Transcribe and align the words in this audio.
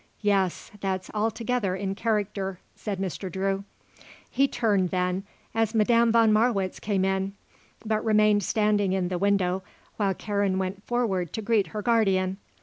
Yes, 0.21 0.71
that's 0.79 1.11
altogether 1.13 1.75
in 1.75 1.93
character," 1.93 2.57
said 2.75 2.97
Mr. 2.99 3.31
Drew. 3.31 3.65
He 4.31 4.47
turned, 4.47 4.89
then, 4.89 5.25
as 5.53 5.75
Madame 5.75 6.11
von 6.11 6.33
Marwitz 6.33 6.79
came 6.79 7.05
in, 7.05 7.33
but 7.85 8.03
remained 8.03 8.41
standing 8.41 8.93
in 8.93 9.09
the 9.09 9.19
window 9.19 9.61
while 9.97 10.15
Karen 10.15 10.57
went 10.57 10.81
forward 10.83 11.31
to 11.33 11.43
greet 11.43 11.67
her 11.67 11.83
guardian. 11.83 12.37